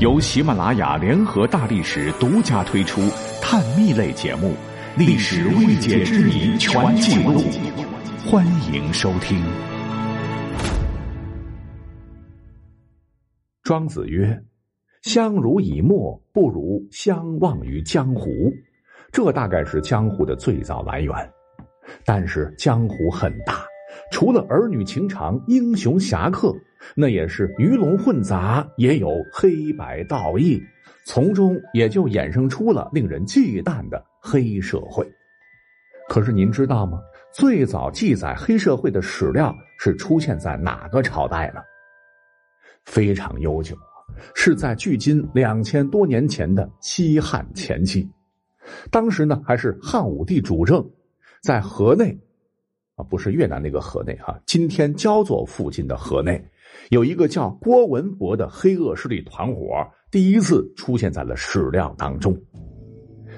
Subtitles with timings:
[0.00, 3.02] 由喜马拉雅联合大历史独家推出
[3.42, 4.54] 探秘类节目
[4.98, 7.38] 《历史未解之谜全记录》，
[8.26, 9.38] 欢迎收听。
[13.62, 14.42] 庄子曰
[15.04, 18.30] ：“相濡以沫，不如相忘于江湖。”
[19.12, 21.14] 这大概是江湖的最早来源。
[22.06, 23.66] 但是江湖很大，
[24.10, 26.54] 除了儿女情长、英雄侠客，
[26.94, 30.62] 那也是鱼龙混杂，也有黑白道义，
[31.04, 35.06] 从中也就衍生出了令人忌惮的黑社会。
[36.08, 37.00] 可是您知道吗？
[37.32, 41.60] 最早记载黑社会的史料是出现在哪个朝代呢？
[42.84, 43.76] 非常悠久，
[44.34, 48.10] 是在距今两千多年前的西汉前期。
[48.90, 50.84] 当时呢，还是汉武帝主政。
[51.42, 52.18] 在河内，
[52.96, 56.44] 啊，不是越南那个河内哈，今天焦作附近的河内，
[56.90, 62.36] 有一个叫郭文博的黑恶势力团伙，第一次出现在了史料当中。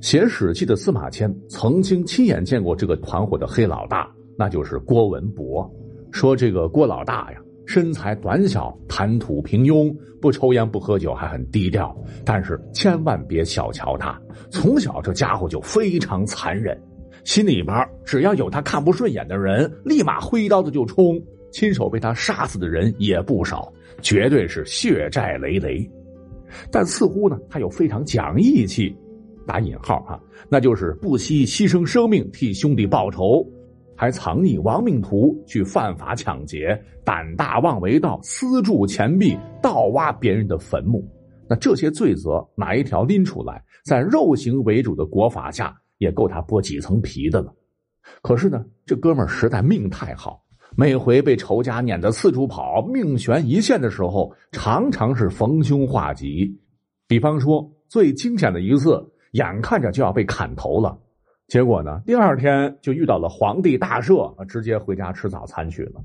[0.00, 5.70] 写《史记》的司马迁曾经亲眼见过这个团伙的黑老大，那就是郭文博。
[6.12, 11.96] 说这个郭老大呀，身材短小，谈吐平庸，不抽烟不喝酒，还很低调。
[12.24, 16.78] 但是千万别小瞧他，从小这家伙就非常残忍。
[17.24, 21.20] 心里边只要有他看不顺眼的人，立马挥刀子就冲，
[21.56, 25.90] 亲手被他杀死的人也不少，绝对是血债累累。
[26.70, 28.94] 但似乎呢，他又非常讲义气，
[29.46, 33.42] 打引号哈，那就是不惜牺牲生命替兄弟报仇，
[33.96, 41.02] 还藏匿亡命徒去犯法抢劫，胆大妄为盗，私铸钱币，盗挖别人的坟墓。
[41.48, 45.74] 那这些罪责哪一条拎出来，在肉刑为主的国法下？
[45.96, 47.50] 也够他剥几层皮的了，
[48.20, 50.42] 可是呢，这哥们儿实在命太好，
[50.78, 56.54] 每回被仇家撵得四处跑，命悬一线的时候，常常是逢凶化吉。
[57.08, 59.02] 比方说，最惊险的一次，
[59.32, 60.98] 眼看着就要被砍头了，
[61.48, 66.04] 结果呢，第二天就遇到了皇帝大赦，直接回家吃早餐去了。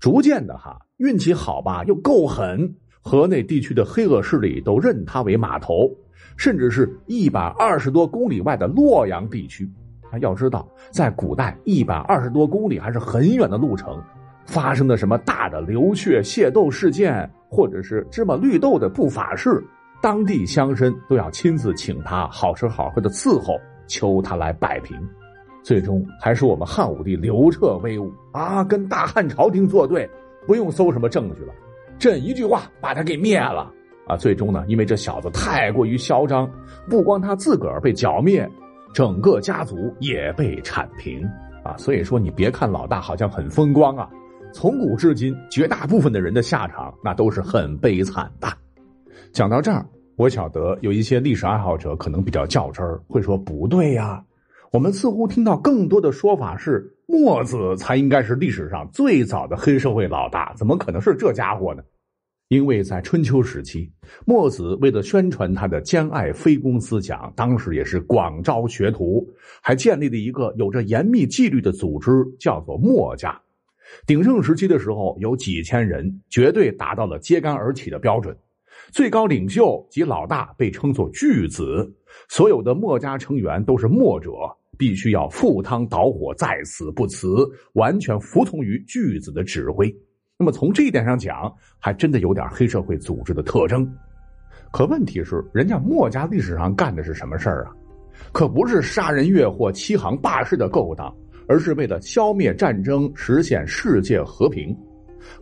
[0.00, 5.88] 逐渐的哈，运气好吧，又够狠，河内地区的黑恶势力都认他为码头。
[6.36, 9.70] 甚至是一百二十多公里外的洛阳地区，
[10.18, 14.00] 要知道，在古代一百二十多公里还是很远的路程，
[14.44, 19.62] 发生的什么大的流血械斗事件，或者是芝麻绿豆的不法事，
[20.00, 23.54] 当地乡绅都要亲自请他好吃好喝的伺候，
[23.86, 24.96] 求他来摆平。
[25.62, 30.10] 最终还是我们汉武帝刘彻威武啊，跟大汉朝廷作对，
[30.44, 31.54] 不用搜什么证据了，
[32.00, 33.72] 朕一句话把他给灭了。
[34.08, 36.50] 啊，最终呢，因为这小子太过于嚣张，
[36.90, 38.50] 不光他自个儿被剿灭，
[38.92, 41.28] 整个家族也被铲平
[41.64, 41.76] 啊。
[41.76, 44.08] 所以说，你别看老大好像很风光啊，
[44.52, 48.48] 从古至今，绝大部分的人的下场那都是很悲惨的。
[49.32, 49.86] 讲到这儿，
[50.16, 54.22] 我晓得有一些历史爱好者可能比较较真儿，会说不对呀。
[54.70, 61.82] 我们似乎听到更多的说法是，墨子才应该是历史上最早的黑社会老大，怎么可能是这家伙呢？
[62.52, 63.90] 因为在春秋时期，
[64.26, 69.26] 墨子为了宣传他的兼爱非攻思想，当时也是广招学徒，
[69.62, 73.40] 还建立了一个有着严密纪律的组织，叫做墨家。
[74.06, 78.36] 鼎盛时期的时候，有几千人，绝对达到了揭竿而起的标准。
[78.90, 81.90] 最高领袖及老大被称作巨子，
[82.28, 84.30] 所有的墨家成员都是墨者，
[84.76, 87.34] 必须要赴汤蹈火，在死不辞，
[87.72, 89.90] 完全服从于巨子的指挥。
[90.42, 93.88] 那么从这一点上讲，还真的有点黑社会组织的特征。
[94.72, 97.70] 可问题是，人家墨家历史上干的是什么事儿啊？
[98.32, 101.14] 可不是杀人越货、欺行霸市的勾当，
[101.46, 104.76] 而是为了消灭战争、实现世界和平。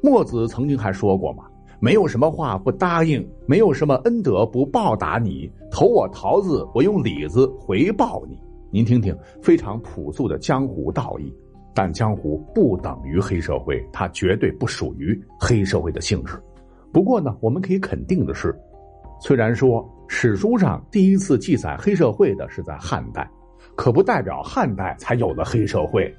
[0.03, 1.45] 墨子曾经还说过嘛
[1.81, 5.51] ：“没有什么话不答应，没有什么恩德不报答你。
[5.71, 8.39] 投我桃子，我用李子回报你。”
[8.71, 11.35] 您听听，非常朴素的江湖道义。
[11.75, 16.35] 但江湖不等于黑社会，它绝对不属于黑社会的性质。
[16.93, 18.55] 不过呢，我们可以肯定的是，
[19.21, 23.31] 虽然说史书上第一次记载黑社会的是在汉代，
[23.77, 26.13] 可不代表汉代才有了黑社会。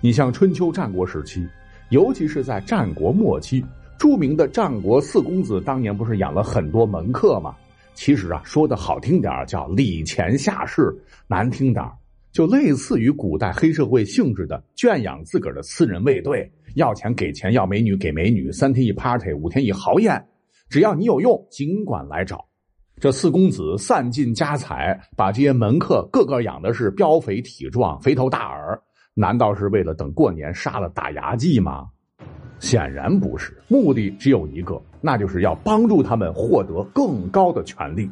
[0.00, 1.46] 你像春秋战国时期，
[1.90, 3.62] 尤其是在战国末期，
[3.98, 7.54] 著名的战国四公子当年不是养了很多门客吗？
[7.92, 10.90] 其实啊，说的好听点叫礼钱下士，
[11.28, 11.84] 难听点
[12.34, 20.20] 就类似于古代黑社会性质的圈养自个儿的私人卫队，要钱给钱，要美女给美女，三天一 party，五天一豪宴，
[20.68, 22.44] 只要你有用，尽管来找。
[22.98, 28.76] 这四公子散尽家财，把这些门客个个养的是膘肥体壮、肥头大耳，
[29.14, 31.86] 难道是为了等过年杀了打牙祭吗？
[32.58, 38.10] 显然不是，目的只有一个，那就是要帮助他们获得更高的权利。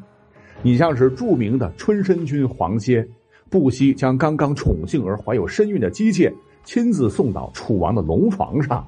[0.63, 3.05] 你像是著名的春申君黄歇，
[3.53, 6.33] 不惜将刚刚宠幸而怀有身孕的姬妾
[6.65, 8.83] 亲自送到楚王的龙床上；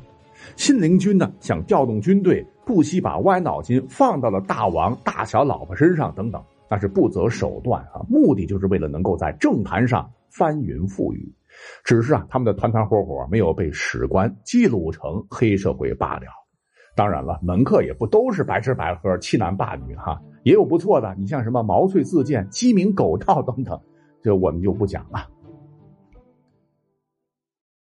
[0.56, 8.00] 信陵君呢，想调动军队，不惜把歪脑筋放到了大王大小老婆身上等等，那是不择手段啊！
[8.08, 11.30] 目的就是为了能够在政坛上翻云覆雨。
[11.84, 16.22] 只是啊，他们的团团伙伙没有被史官记录成黑社会罢了。
[16.96, 21.14] 当然了，门客也不都是白吃白喝、欺男霸女哈，也有不错的。
[21.18, 23.78] 你像什么毛遂自荐、鸡鸣狗盗等等，
[24.24, 25.33] 这我们就不讲了。